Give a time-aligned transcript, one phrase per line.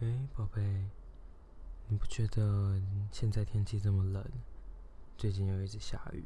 [0.00, 0.62] 哎，宝贝，
[1.88, 4.24] 你不觉得现在天气这么冷，
[5.16, 6.24] 最近又一直下雨，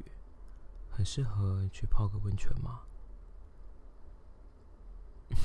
[0.91, 2.81] 很适合去泡个温泉吗？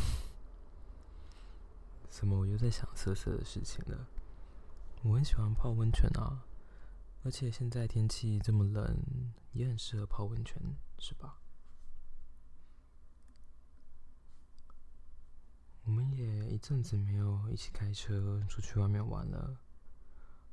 [2.10, 4.06] 怎么我又在想色色的事情了？
[5.04, 6.44] 我很喜欢泡温泉啊，
[7.22, 10.60] 而且现在天气这么冷，也很适合泡温泉，
[10.98, 11.38] 是吧？
[15.88, 19.56] 我们也一阵子没有一起开车出去外面玩了，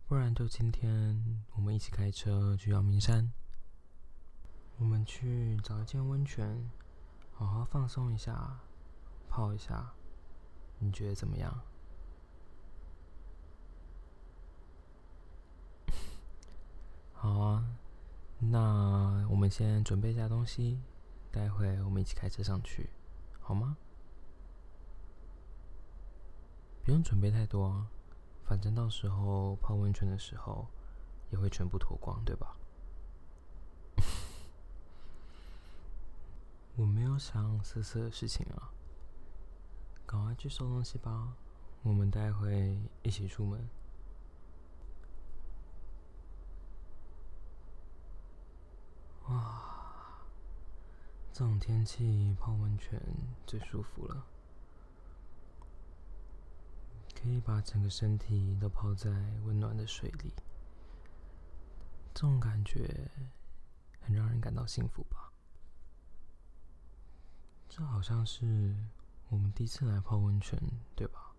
[0.08, 3.34] 不然就今天我们一起开车去阳明山，
[4.78, 6.70] 我们去找一间温泉，
[7.34, 8.62] 好好放松一下，
[9.28, 9.92] 泡一下，
[10.80, 11.54] 你觉得怎么样？
[17.12, 17.76] 好啊，
[18.40, 20.80] 那我们先准备一下东西，
[21.30, 22.90] 待会我们一起开车上去，
[23.42, 23.76] 好吗？
[26.86, 27.90] 不用准备太多啊，
[28.44, 30.68] 反正到时候泡温泉的时候
[31.32, 32.56] 也会全部脱光，对吧？
[36.78, 38.70] 我没有想色色的事情啊，
[40.06, 41.34] 赶快去收东西吧，
[41.82, 43.68] 我们待会一起出门。
[49.28, 50.22] 哇，
[51.34, 53.02] 这种天气泡温泉
[53.48, 54.24] 最舒服了。
[57.26, 59.10] 可以把整个身体都泡在
[59.46, 60.32] 温暖的水里，
[62.14, 63.10] 这种感觉
[64.00, 65.34] 很让人感到幸福吧？
[67.68, 68.76] 这好像是
[69.30, 70.62] 我们第一次来泡温泉，
[70.96, 71.34] 对吧？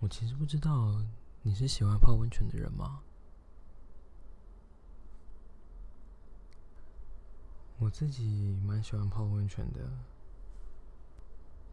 [0.00, 1.02] 我其实不知道
[1.40, 3.02] 你是喜欢泡温泉的人吗？
[7.78, 9.90] 我自己蛮喜欢泡温泉的。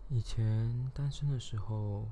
[0.09, 2.07] 以前单身的时候，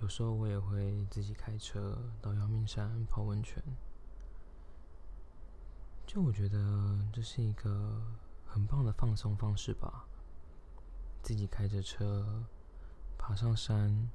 [0.00, 3.62] 有时候我也会自己开车到阳明山泡温泉。
[6.06, 8.00] 就我觉得这是一个
[8.46, 10.06] 很棒的放松方式吧。
[11.22, 12.44] 自己开着车
[13.18, 14.08] 爬上山，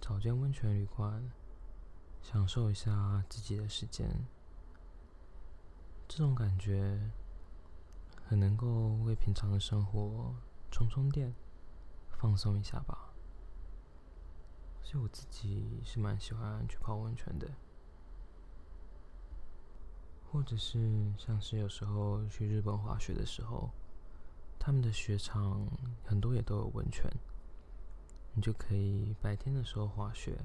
[0.00, 1.30] 找间温泉旅馆，
[2.20, 4.26] 享受一下自己的时间。
[6.08, 7.10] 这种感觉
[8.26, 10.34] 很能够为平常的生活
[10.70, 11.32] 充充电。
[12.18, 13.14] 放松一下吧，
[14.82, 17.48] 所以我自己是蛮喜欢去泡温泉的，
[20.28, 23.70] 或者是像是有时候去日本滑雪的时候，
[24.58, 25.64] 他们的雪场
[26.04, 27.08] 很多也都有温泉，
[28.34, 30.36] 你就可以白天的时候滑雪，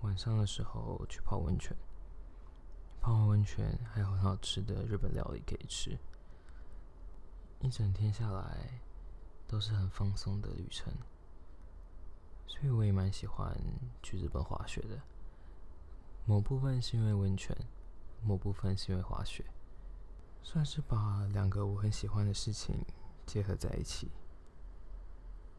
[0.00, 1.76] 晚上的时候去泡温泉，
[3.02, 5.98] 泡完温泉还有很好吃的日本料理可以吃，
[7.60, 8.80] 一整天下来。
[9.48, 10.92] 都是很放松的旅程，
[12.46, 13.56] 所以我也蛮喜欢
[14.02, 15.00] 去日本滑雪的。
[16.24, 17.56] 某部分是因为温泉，
[18.24, 19.44] 某部分是因为滑雪，
[20.42, 22.84] 算是把两个我很喜欢的事情
[23.24, 24.10] 结合在一起。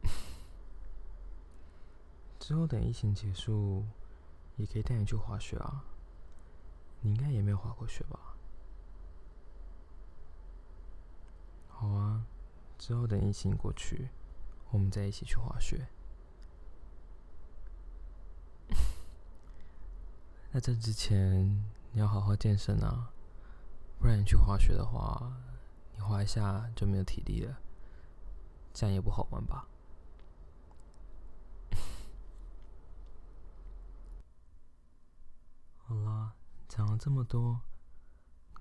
[2.38, 3.86] 之后等疫情结束，
[4.56, 5.82] 也可以带你去滑雪啊。
[7.00, 8.36] 你应该也没有滑过雪吧？
[11.68, 12.26] 好啊。
[12.78, 14.08] 之后等疫情过去，
[14.70, 15.88] 我们再一起去滑雪。
[20.52, 21.44] 那这之前
[21.92, 23.12] 你要好好健身啊，
[23.98, 25.36] 不然你去滑雪的话，
[25.94, 27.58] 你滑一下就没有体力了，
[28.72, 29.66] 这样也不好玩吧？
[35.78, 36.34] 好啦，
[36.68, 37.60] 讲了这么多，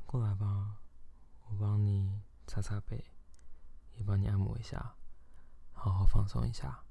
[0.05, 0.77] 过来吧，
[1.49, 3.05] 我帮你擦擦背。
[3.97, 4.95] 也帮你按摩一下，
[5.73, 6.83] 好好放松一下，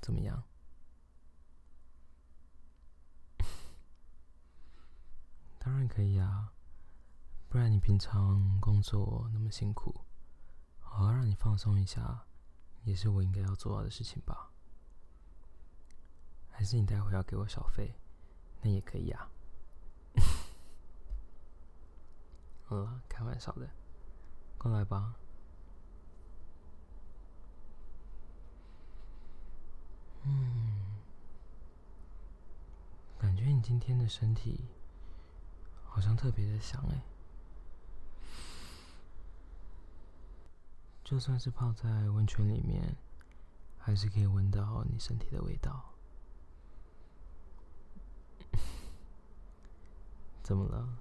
[0.00, 0.42] 怎么样？
[5.58, 6.52] 当然可以啊，
[7.48, 10.04] 不然你平常工作那么辛苦，
[10.80, 12.24] 好好让你放松一下，
[12.84, 14.50] 也是我应该要做到的事情吧？
[16.50, 17.94] 还是你待会要给我小费，
[18.62, 19.30] 那也可以啊。
[22.66, 23.70] 好了，开玩笑的，
[24.58, 25.14] 过来吧。
[30.24, 30.82] 嗯，
[33.18, 34.66] 感觉你今天的身体
[35.84, 37.02] 好像特别的香哎，
[41.02, 42.96] 就算是泡在温泉里面，
[43.78, 45.94] 还是可以闻到你身体的味道。
[50.42, 50.98] 怎么了？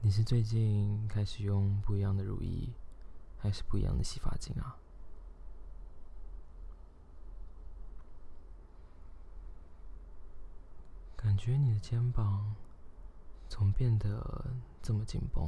[0.00, 2.72] 你是最近开始用不一样的乳液，
[3.38, 4.76] 还是不一样的洗发精啊？
[11.28, 12.56] 感觉你的肩膀
[13.50, 14.46] 怎么变得
[14.80, 15.46] 这么紧绷？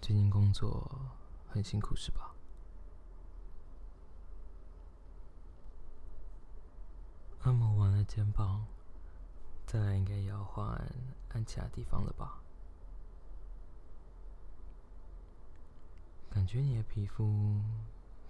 [0.00, 0.90] 最近工作
[1.46, 2.34] 很辛苦是吧？
[7.42, 8.66] 按摩完了肩膀，
[9.68, 10.66] 再来应该也要换
[11.28, 12.42] 按其他地方了吧？
[16.28, 17.60] 感觉你的皮肤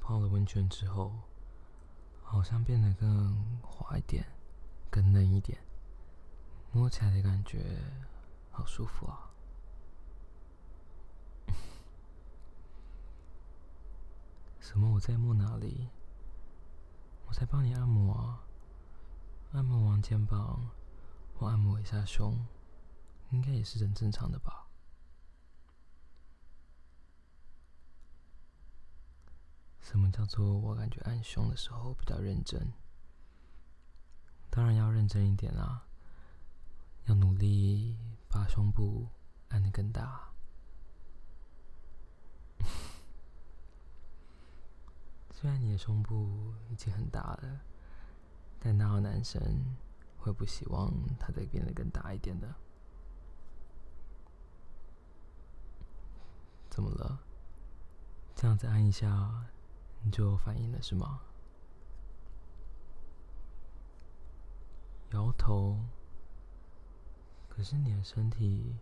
[0.03, 1.15] 泡了温泉之后，
[2.23, 4.27] 好像变得更滑一点，
[4.91, 5.59] 更嫩一点，
[6.73, 7.83] 摸起来的感觉
[8.51, 9.31] 好舒服啊！
[14.61, 14.93] 什么？
[14.95, 15.89] 我在摸哪里？
[17.27, 18.45] 我在帮你按摩啊！
[19.53, 20.71] 按摩完肩膀，
[21.39, 22.47] 我按摩一下胸，
[23.31, 24.67] 应该也是很正常的吧？
[29.81, 32.75] 什么叫做我感觉按胸的时候比较认真？
[34.51, 35.88] 当然要认真一点啦，
[37.09, 37.97] 要努力
[38.29, 39.09] 把胸部
[39.49, 40.29] 按得更大。
[45.33, 47.63] 虽然你的胸部已经很大了，
[48.61, 49.41] 但哪有男生
[50.19, 52.55] 会不希望它再变得更大一点的？
[56.69, 57.21] 怎么了？
[58.37, 59.47] 这样子按一下，
[60.03, 61.23] 你就有反应了是吗？
[65.13, 65.87] 摇头。
[67.59, 68.77] 可是你的身体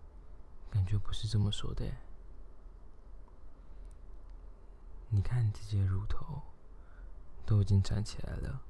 [0.71, 1.91] 感觉不是这么说的。
[5.09, 6.43] 你看你自己的乳头
[7.47, 8.61] 都已经站起来了，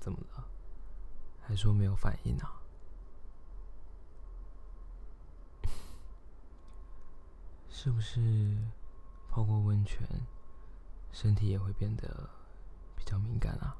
[0.00, 0.48] 怎么了？
[1.42, 2.62] 还说没有反应啊？
[7.68, 8.56] 是不是
[9.28, 10.08] 泡过温泉？
[11.12, 12.30] 身体也会变得
[12.96, 13.76] 比较敏感啊。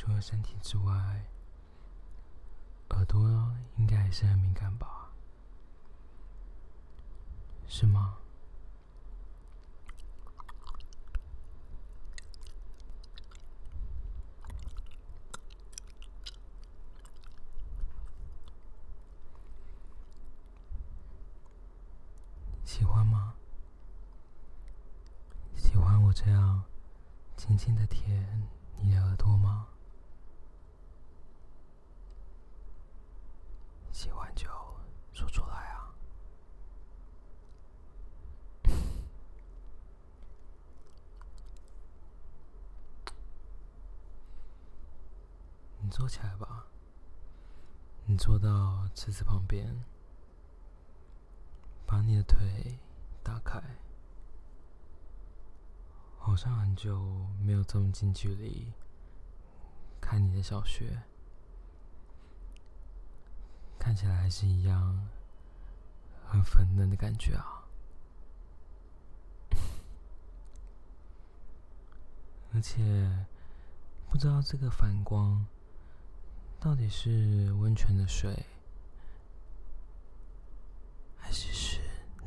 [0.00, 0.94] 除了身体之外，
[2.90, 3.20] 耳朵
[3.78, 5.10] 应该还是很敏感吧？
[7.66, 8.16] 是吗？
[22.64, 23.34] 喜欢吗？
[25.56, 26.62] 喜欢我这样
[27.36, 29.66] 轻轻的舔你的耳朵吗？
[33.90, 34.46] 喜欢就
[35.12, 35.92] 说出来啊！
[45.88, 46.66] 你坐起来吧，
[48.04, 49.82] 你坐到池子旁边。
[51.86, 52.78] 把你的腿
[53.22, 53.58] 打开，
[56.18, 58.70] 好像很久没有这么近距离
[59.98, 61.04] 看你的小穴，
[63.78, 65.08] 看起来还是一样
[66.26, 67.64] 很粉嫩的感觉啊！
[72.52, 73.26] 而且
[74.10, 75.46] 不知道这个反光
[76.60, 78.44] 到底是温泉的水，
[81.16, 81.80] 还是是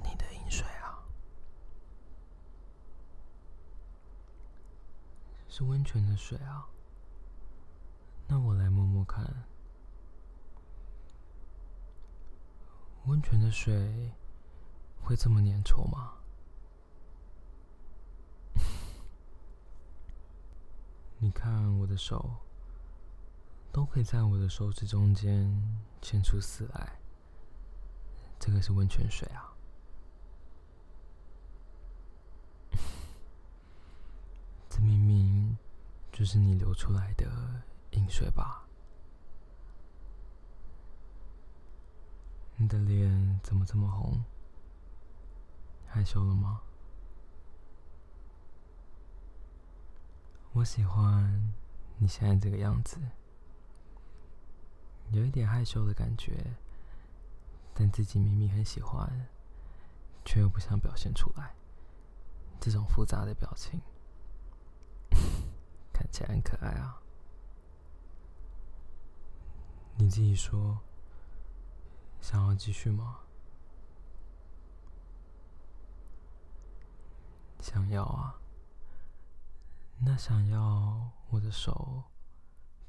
[0.03, 1.03] 你的饮水啊？
[5.49, 6.65] 是温泉的水啊，
[8.27, 9.45] 那我来摸摸看。
[13.05, 14.11] 温泉的水
[15.01, 16.13] 会这么粘稠吗？
[21.19, 22.37] 你看我的手，
[23.71, 25.49] 都可以在我的手指中间
[26.01, 26.99] 牵出丝来，
[28.37, 29.53] 这个是温泉水啊。
[34.69, 35.57] 这明明
[36.11, 38.67] 就是你流出来的淫水吧？
[42.57, 44.21] 你的脸怎么这么红？
[45.87, 46.61] 害羞了吗？
[50.53, 51.53] 我喜欢
[51.97, 52.97] 你现在这个样子，
[55.11, 56.55] 有一点害羞的感觉，
[57.73, 59.27] 但自己明明很喜欢，
[60.25, 61.53] 却又不想表现出来，
[62.59, 63.81] 这种复杂的表情。
[65.93, 67.01] 看起来很可爱啊！
[69.97, 70.79] 你自己说，
[72.21, 73.19] 想要继续吗？
[77.59, 78.39] 想要啊！
[79.99, 82.03] 那想要我的手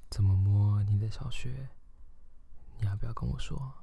[0.08, 1.68] 怎么摸你的小穴？
[2.82, 3.74] 你要不要跟我说？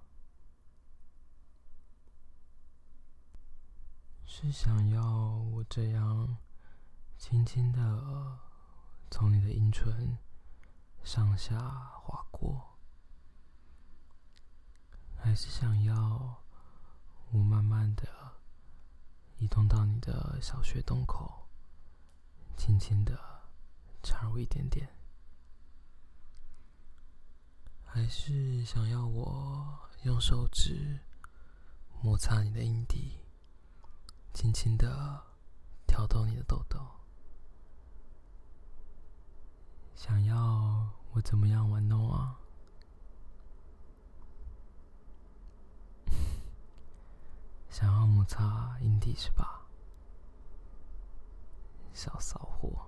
[4.25, 5.01] 是想要
[5.53, 6.37] 我这样
[7.17, 8.39] 轻轻的
[9.09, 10.17] 从你的阴唇
[11.01, 11.57] 上下
[12.01, 12.77] 划过，
[15.15, 16.43] 还是想要
[17.31, 18.05] 我慢慢的
[19.37, 21.47] 移动到你的小穴洞口，
[22.57, 23.17] 轻轻的
[24.03, 24.98] 插入一点点？
[27.91, 29.67] 还是想要我
[30.03, 30.99] 用手指
[32.01, 33.17] 摩擦你的阴蒂，
[34.31, 35.23] 轻轻的
[35.87, 36.79] 挑逗你的痘痘？
[39.95, 42.39] 想要我怎么样玩弄啊？
[47.69, 49.65] 想要摩擦阴蒂是吧？
[51.93, 52.87] 小骚货，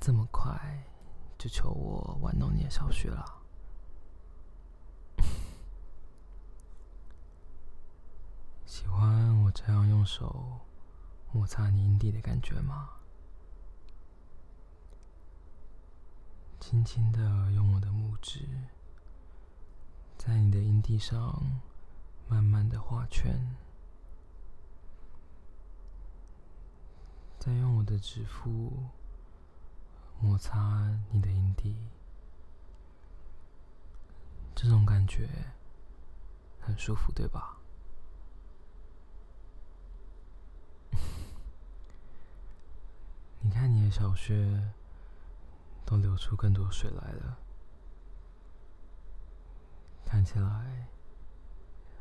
[0.00, 0.84] 这么快
[1.38, 3.42] 就求我玩弄你的小穴了？
[8.66, 10.60] 喜欢我这样用手
[11.32, 12.90] 摩擦你阴蒂的感觉吗？
[16.58, 17.20] 轻轻的
[17.52, 18.48] 用我的拇指
[20.16, 21.60] 在你的阴蒂上
[22.26, 23.54] 慢慢的画圈，
[27.38, 28.72] 再用我的指腹
[30.18, 31.76] 摩擦你的阴蒂，
[34.54, 35.28] 这种感觉
[36.58, 37.58] 很舒服，对吧？
[43.54, 44.72] 看，你的小穴
[45.86, 47.38] 都流出更多水来了，
[50.04, 50.88] 看起来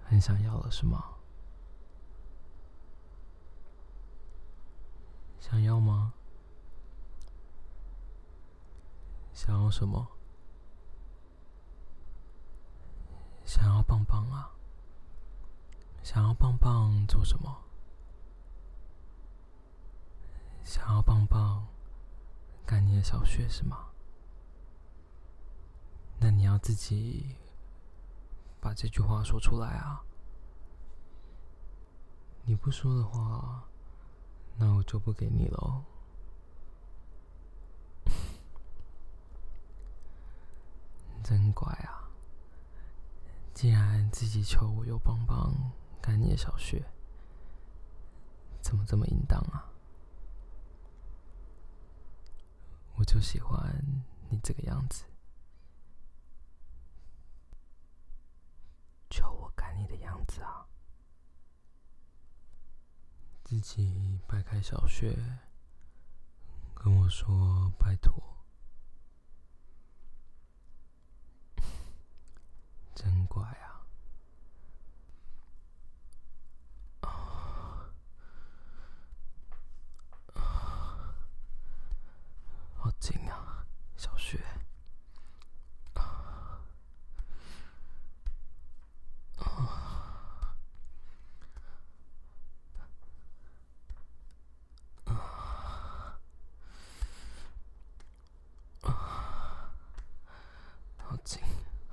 [0.04, 1.14] 很想要了，是吗？
[5.40, 6.14] 想要吗？
[9.32, 10.08] 想要什么？
[13.46, 14.50] 想要棒棒啊！
[16.02, 17.64] 想要棒棒做什么？
[20.64, 21.68] 想要棒棒
[22.66, 23.90] 干你的小穴是吗？
[26.20, 27.36] 那你要自己
[28.62, 30.02] 把这句话说出来啊！
[32.46, 33.66] 你不说的话，
[34.58, 35.84] 那我就不给你喽。
[41.24, 42.08] 真乖啊！
[43.54, 45.54] 既然自己求我又棒棒
[46.02, 46.82] 干你的小穴，
[48.62, 49.73] 怎么这么淫荡啊？
[53.04, 53.84] 我就喜欢
[54.30, 55.04] 你这个样子，
[59.10, 60.66] 求我干你的样子啊！
[63.44, 65.14] 自己掰开小穴，
[66.74, 68.16] 跟我说拜托，
[72.96, 73.44] 真乖！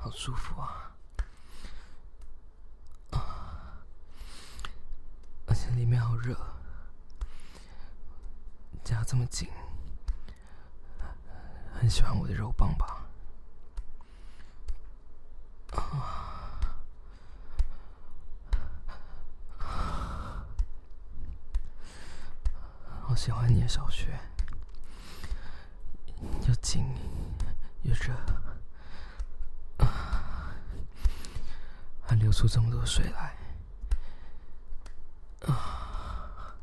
[0.03, 0.91] 好舒服啊！
[3.11, 3.85] 啊，
[5.47, 6.35] 而且里面好热，
[8.83, 9.49] 夹这么紧，
[11.91, 13.05] 喜欢我的肉棒吧？
[19.59, 20.47] 啊，
[23.03, 24.17] 好喜欢你的小穴，
[26.47, 26.87] 又紧
[27.83, 28.15] 又热。
[32.07, 33.37] 还流出这么多水来，
[35.47, 36.57] 啊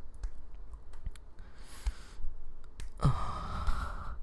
[2.99, 4.15] 啊，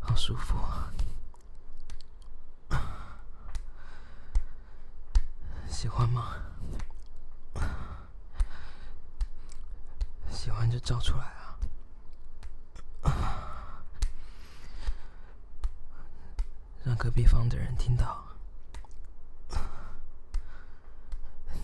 [0.00, 0.92] 好舒服啊！
[5.68, 6.36] 喜欢吗？
[10.30, 11.24] 喜欢就叫出来
[13.02, 13.82] 啊！
[16.90, 18.20] 让隔壁房的人听到。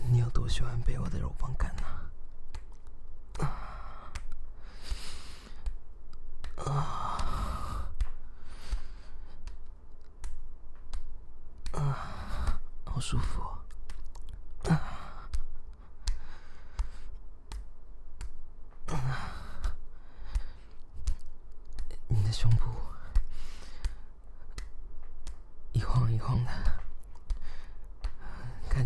[0.09, 1.83] 你有多喜欢被我的肉棒干呢？
[3.39, 3.43] 啊
[6.63, 7.91] 啊
[11.73, 12.61] 啊！
[12.85, 13.41] 好舒服
[14.69, 15.27] 啊！
[18.87, 18.95] 啊！
[22.07, 22.77] 你的胸部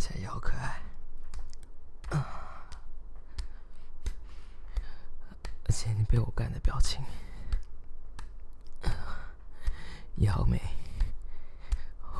[0.01, 0.81] 起来也好可爱。
[5.81, 7.03] 而且你被我干的表情
[10.15, 10.61] 也好美，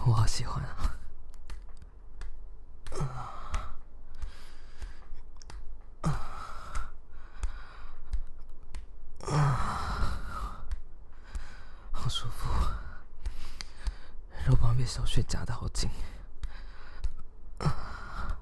[0.04, 0.98] 我好喜欢啊！
[11.92, 12.50] 好舒服，
[14.48, 15.88] 肉棒被小穴夹得好紧，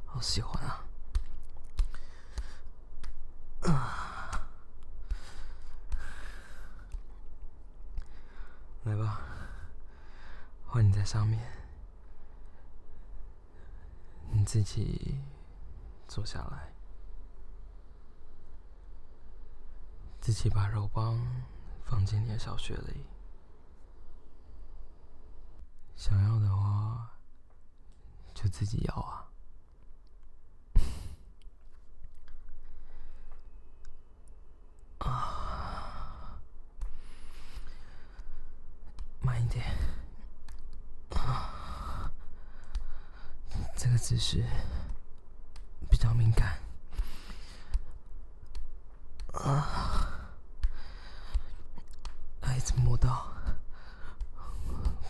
[0.05, 0.85] 好喜欢啊！
[8.85, 9.21] 来吧，
[10.65, 11.41] 换你在上面，
[14.29, 15.19] 你自己
[16.07, 16.71] 坐下来，
[20.21, 21.19] 自己把肉棒
[21.83, 23.07] 放进你的小穴里，
[25.95, 27.17] 想要的话
[28.35, 29.28] 就自己要啊。
[44.09, 44.43] 姿势
[45.87, 46.57] 比较敏感。
[49.33, 50.33] 啊，
[52.41, 53.31] 还一直摸到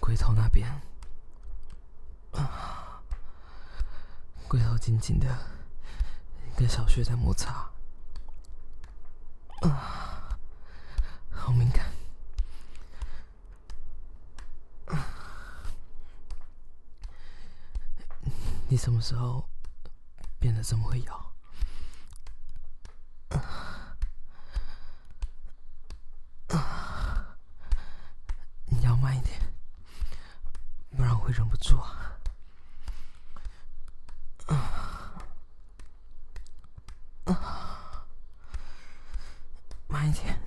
[0.01, 0.69] 龟头那边？
[2.33, 3.01] 啊，
[4.49, 5.27] 龟头紧紧的
[6.57, 7.69] 跟小穴在摩擦。
[9.61, 10.37] 啊，
[11.31, 11.89] 好敏感。
[18.68, 19.47] 你什么时候
[20.39, 21.33] 变得这么会摇？
[28.67, 29.37] 你摇慢一点，
[30.95, 32.21] 不然我会忍不住啊！
[39.89, 40.39] 慢一点，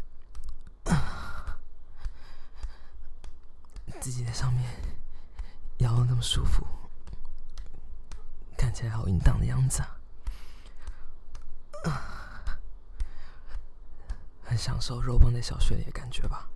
[4.01, 4.65] 自己在上面
[5.81, 6.67] 摇的那么舒服。
[8.73, 9.83] 看起来好淫荡的样子
[11.85, 12.57] 啊！
[14.43, 16.49] 很享受肉棒在小穴里的感觉吧？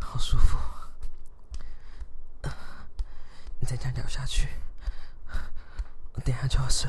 [0.00, 0.58] 好舒服！
[3.60, 4.48] 你再这样咬下去，
[6.14, 6.88] 我等下就要射。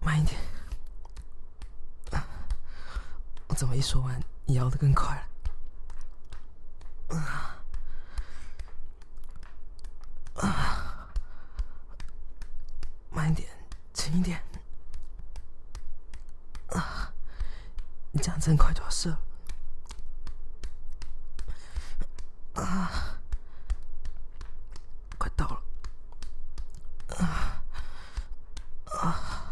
[0.00, 0.40] 慢一点。
[3.56, 5.16] 怎么一说完，你摇的更快
[7.08, 7.16] 了？
[7.16, 7.56] 啊
[10.34, 11.08] 啊！
[13.08, 13.48] 慢一点，
[13.94, 14.44] 轻一点。
[16.68, 17.10] 啊！
[18.12, 19.18] 你讲真快就要射了。
[22.62, 23.18] 啊！
[25.16, 25.62] 快到了。
[27.16, 27.62] 啊
[28.92, 29.42] 啊！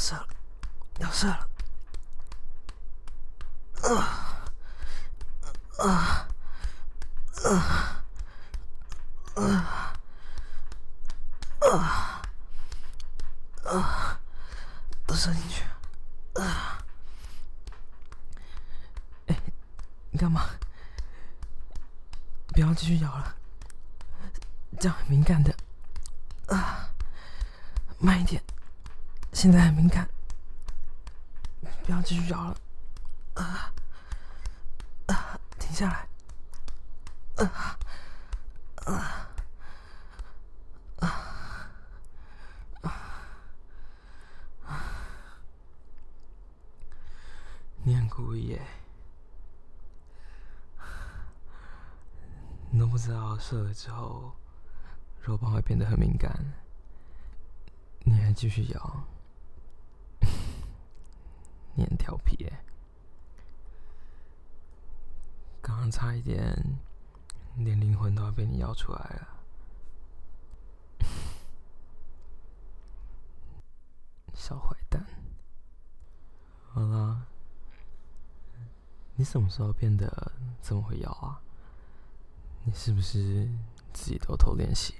[0.00, 0.28] 射了，
[0.98, 1.46] 要射了！
[3.82, 4.48] 啊
[5.78, 6.26] 啊
[7.44, 8.04] 啊
[9.36, 9.94] 啊
[11.60, 12.22] 啊
[13.64, 14.20] 啊！
[15.06, 15.62] 都射进去！
[16.34, 16.84] 啊！
[19.28, 19.40] 哎，
[20.10, 20.50] 你干嘛？
[22.48, 23.36] 不要继续摇了，
[24.78, 25.54] 这样很敏感的。
[26.48, 26.88] 啊，
[27.98, 28.42] 慢一点。
[29.32, 30.08] 现在很敏感，
[31.84, 32.56] 不要继续摇了，
[33.34, 33.72] 啊
[35.06, 35.38] 啊！
[35.58, 36.08] 停下来，
[37.40, 37.78] 啊
[38.86, 39.30] 啊
[42.82, 42.90] 啊
[44.66, 44.84] 啊！
[47.82, 48.66] 你很故意耶，
[52.70, 54.34] 你都不知道射了之后，
[55.22, 56.52] 肉棒会变得很敏感，
[58.00, 59.04] 你还继续咬。
[61.74, 62.62] 你很调皮耶，
[65.62, 66.78] 刚刚差一点，
[67.56, 69.28] 连灵魂都要被你摇出来了，
[74.34, 75.04] 小坏蛋。
[76.72, 77.26] 好了，
[79.16, 80.32] 你什么时候变得
[80.62, 81.40] 这么会摇啊？
[82.64, 83.48] 你是不是
[83.92, 84.94] 自己偷偷练习？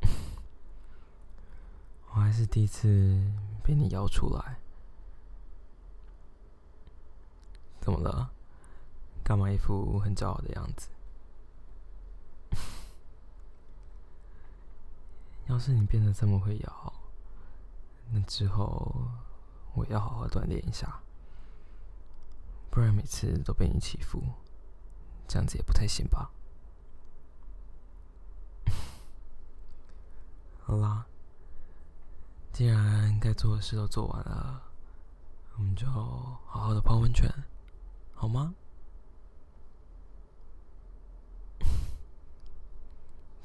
[2.10, 3.20] 我还是第一次。
[3.68, 4.60] 被你摇出来，
[7.82, 8.32] 怎么了？
[9.28, 10.88] 干嘛一副很骄傲的样子？
[15.48, 16.92] 要是你变得这么会摇，
[18.10, 18.90] 那之后
[19.74, 21.02] 我要好好锻炼一下，
[22.70, 24.22] 不然每次都被你欺负，
[25.28, 26.30] 这样子也不太行吧？
[30.64, 31.04] 好啦，
[32.50, 34.62] 既然该做的事都做完了，
[35.58, 37.30] 我们就好好的泡温泉，
[38.14, 38.54] 好吗？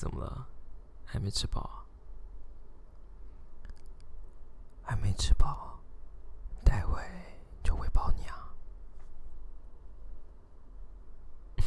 [0.04, 0.50] 怎么了？
[1.06, 1.86] 还没吃饱？
[4.82, 5.80] 还没吃饱，
[6.66, 7.02] 待会
[7.64, 8.54] 就喂饱你啊！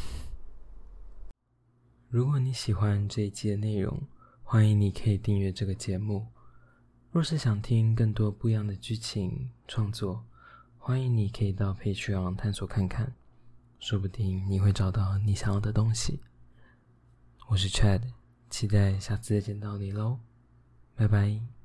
[2.09, 4.07] 如果你喜欢这一期的内容，
[4.43, 6.27] 欢迎你可以订阅这个节目。
[7.09, 10.23] 若是想听更多不一样的剧情创作，
[10.77, 13.15] 欢迎你可以到 Patreon 探索看看，
[13.79, 16.21] 说不定你会找到你想要的东西。
[17.47, 18.13] 我是 Chad。
[18.49, 20.19] 期待下次再见到你喽，
[20.95, 21.56] 拜拜。